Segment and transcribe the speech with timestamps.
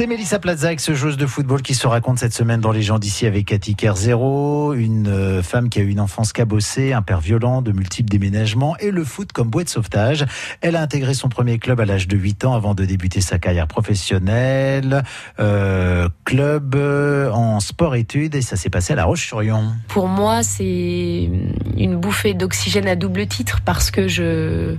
[0.00, 3.26] C'est Mélissa Plaza, ex-joueuse de football, qui se raconte cette semaine dans Les gens d'ici
[3.26, 7.60] avec Cathy Kerzero, une euh, femme qui a eu une enfance cabossée, un père violent,
[7.60, 10.24] de multiples déménagements et le foot comme bouée de sauvetage.
[10.62, 13.38] Elle a intégré son premier club à l'âge de 8 ans avant de débuter sa
[13.38, 15.02] carrière professionnelle.
[15.38, 19.74] Euh, club euh, en sport-études et ça s'est passé à La Roche-sur-Yon.
[19.88, 21.28] Pour moi, c'est
[21.76, 24.76] une bouffée d'oxygène à double titre parce que je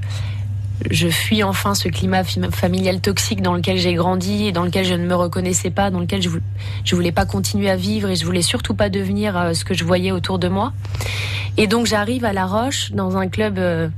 [0.89, 4.93] je fuis enfin ce climat familial toxique dans lequel j'ai grandi et dans lequel je
[4.93, 6.43] ne me reconnaissais pas, dans lequel je voulais,
[6.91, 9.83] voulais pas continuer à vivre et je voulais surtout pas devenir euh, ce que je
[9.83, 10.73] voyais autour de moi.
[11.57, 13.89] Et donc j'arrive à La Roche dans un club euh,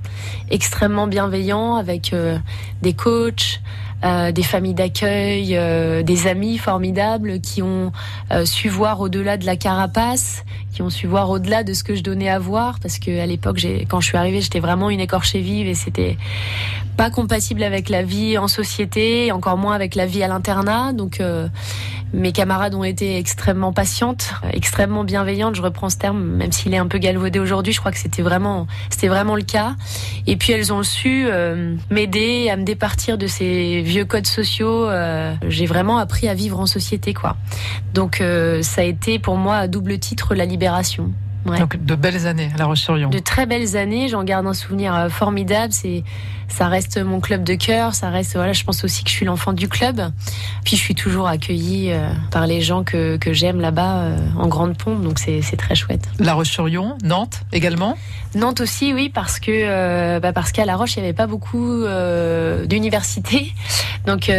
[0.50, 2.38] extrêmement bienveillant avec euh,
[2.82, 3.62] des coachs,
[4.04, 5.58] des familles d'accueil,
[6.04, 7.92] des amis formidables qui ont
[8.46, 10.44] su voir au-delà de la carapace,
[10.74, 13.26] qui ont su voir au-delà de ce que je donnais à voir, parce que à
[13.26, 16.18] l'époque, quand je suis arrivée, j'étais vraiment une écorchée vive et c'était
[16.98, 20.94] pas compatible avec la vie en société, encore moins avec la vie à l'internat.
[20.94, 21.48] Donc euh,
[22.14, 25.56] mes camarades ont été extrêmement patientes, extrêmement bienveillantes.
[25.56, 27.74] Je reprends ce terme, même s'il est un peu galvaudé aujourd'hui.
[27.74, 29.76] Je crois que c'était vraiment, c'était vraiment le cas.
[30.28, 34.90] Et puis elles ont su euh, m'aider à me départir de ces vieux codes sociaux.
[34.90, 37.36] Euh, j'ai vraiment appris à vivre en société, quoi.
[37.94, 38.24] Donc
[38.62, 41.12] ça a été pour moi à double titre la libération.
[41.46, 43.10] Donc de belles années à La Roche-sur-Yon.
[43.10, 45.74] De très belles années, j'en garde un souvenir euh, formidable.
[45.74, 46.04] C'est,
[46.48, 49.26] ça reste mon club de cœur, ça reste, voilà, je pense aussi que je suis
[49.26, 50.02] l'enfant du club.
[50.64, 54.48] Puis je suis toujours accueillie euh, par les gens que, que j'aime là-bas euh, en
[54.48, 56.08] grande pompe, donc c'est, c'est très chouette.
[56.20, 57.98] La Roche-sur-Yon, Nantes également.
[58.36, 61.84] Nantes aussi, oui, parce que bah parce qu'à La Roche il n'y avait pas beaucoup
[62.66, 63.54] d'universités.
[64.06, 64.30] Donc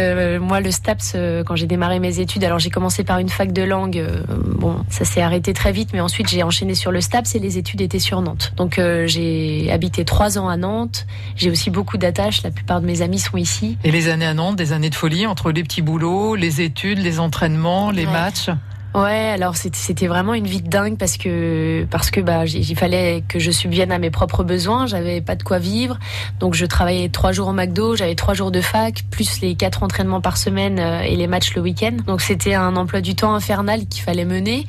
[0.41, 3.63] moi le STAPS quand j'ai démarré mes études, alors j'ai commencé par une fac de
[3.63, 4.03] langue.
[4.45, 7.57] bon, ça s'est arrêté très vite, mais ensuite j'ai enchaîné sur le STAPS et les
[7.57, 8.53] études étaient sur Nantes.
[8.57, 11.05] Donc euh, j'ai habité trois ans à Nantes.
[11.35, 12.43] J'ai aussi beaucoup d'attaches.
[12.43, 13.77] La plupart de mes amis sont ici.
[13.83, 16.99] Et les années à Nantes, des années de folie entre les petits boulots, les études,
[16.99, 18.49] les entraînements, les matchs?
[18.95, 23.25] Ouais, alors c'était vraiment une vie de dingue parce que parce que bah il fallait
[23.27, 24.87] que je subvienne à mes propres besoins.
[24.87, 25.99] J'avais pas de quoi vivre,
[26.39, 29.83] donc je travaillais trois jours au McDo, j'avais trois jours de fac, plus les quatre
[29.83, 31.97] entraînements par semaine euh, et les matchs le week-end.
[32.07, 34.65] Donc c'était un emploi du temps infernal qu'il fallait mener,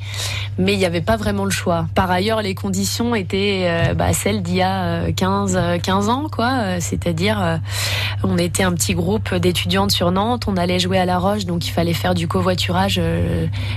[0.57, 1.87] mais il n'y avait pas vraiment le choix.
[1.95, 6.27] Par ailleurs, les conditions étaient euh, bah, celles d'il y a 15 euh, 15 ans,
[6.29, 6.81] quoi.
[6.81, 7.61] C'est-à-dire,
[8.23, 11.65] on était un petit groupe d'étudiantes sur Nantes, on allait jouer à La Roche, donc
[11.65, 12.99] il fallait faire du covoiturage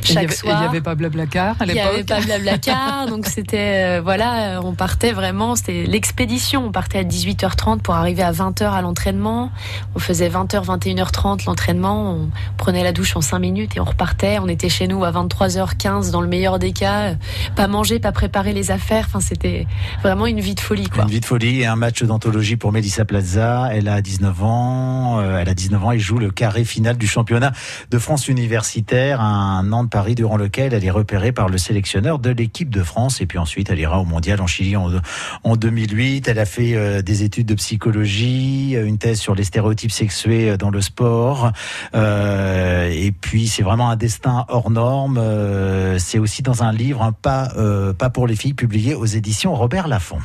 [0.02, 1.68] chaque il n'y avait pas Blablacar à l'époque.
[1.68, 6.66] Il n'y avait pas Blablacar, donc c'était euh, voilà, on partait vraiment, c'était l'expédition.
[6.66, 9.50] On partait à 18h30 pour arriver à 20h à l'entraînement.
[9.94, 12.14] On faisait 20h, 21h30 l'entraînement.
[12.14, 14.38] On prenait la douche en 5 minutes et on repartait.
[14.40, 17.14] On était chez nous à 23h15 dans le meilleur des cas.
[17.56, 19.06] Pas manger, pas préparer les affaires.
[19.08, 19.66] Enfin, c'était
[20.02, 21.04] vraiment une vie de folie, quoi.
[21.04, 23.68] Une vie de folie et un match d'anthologie pour Mélissa Plaza.
[23.72, 25.20] Elle a 19 ans.
[25.20, 27.52] Euh, elle a 19 ans et joue le carré final du championnat
[27.90, 32.70] de France universitaire, un Nantes-Paris durant lequel elle est repérée par le sélectionneur de l'équipe
[32.70, 33.20] de France.
[33.20, 34.90] Et puis ensuite, elle ira au mondial en Chili en,
[35.44, 36.28] en 2008.
[36.28, 40.50] Elle a fait euh, des études de psychologie, euh, une thèse sur les stéréotypes sexués
[40.50, 41.52] euh, dans le sport.
[41.94, 45.20] et puis, c'est vraiment un destin hors norme.
[45.98, 47.48] c'est aussi dans un livre, un pas,
[47.98, 50.20] pas pour les filles, publié aux éditions Robert Laffont.